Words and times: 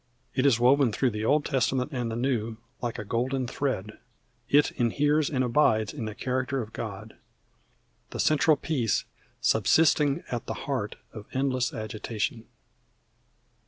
It 0.33 0.47
is 0.47 0.59
woven 0.59 0.91
through 0.91 1.11
the 1.11 1.23
Old 1.25 1.45
Testament 1.45 1.91
and 1.91 2.09
the 2.09 2.15
New 2.15 2.57
like 2.81 2.97
a 2.97 3.05
golden 3.05 3.45
thread. 3.45 3.99
It 4.49 4.71
inheres 4.71 5.29
and 5.29 5.43
abides 5.43 5.93
in 5.93 6.05
the 6.05 6.15
character 6.15 6.59
of 6.59 6.73
God, 6.73 7.17
"The 8.09 8.19
central 8.19 8.57
peace 8.57 9.05
subsisting 9.41 10.23
at 10.31 10.47
the 10.47 10.55
heart 10.65 10.95
Of 11.13 11.27
endless 11.33 11.71
agitation." 11.71 12.47